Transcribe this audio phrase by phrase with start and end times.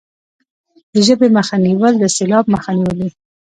[0.93, 3.09] د ژبې مخه نیول د سیلاب مخه نیول دي.